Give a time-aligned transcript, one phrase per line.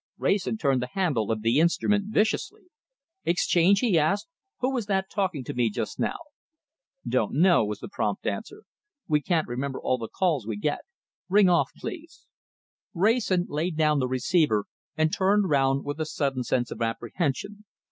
[0.17, 2.63] Wrayson turned the handle of the instrument viciously.
[3.23, 4.27] "Exchange," he asked,
[4.57, 6.17] "who was that talking to me just now?"
[7.07, 8.63] "Don't know," was the prompt answer.
[9.07, 10.79] "We can't remember all the calls we get.
[11.29, 12.25] Ring off, please!"
[12.95, 14.65] Wrayson laid down the receiver
[14.97, 17.65] and turned round with a sudden sense of apprehension.